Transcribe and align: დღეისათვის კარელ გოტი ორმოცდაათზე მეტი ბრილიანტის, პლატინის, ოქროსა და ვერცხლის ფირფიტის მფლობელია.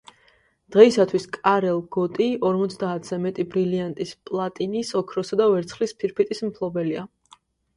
დღეისათვის 0.75 1.27
კარელ 1.37 1.81
გოტი 1.95 2.25
ორმოცდაათზე 2.49 3.19
მეტი 3.27 3.45
ბრილიანტის, 3.51 4.15
პლატინის, 4.31 4.95
ოქროსა 5.03 5.41
და 5.43 5.51
ვერცხლის 5.53 5.95
ფირფიტის 6.01 6.43
მფლობელია. 6.49 7.07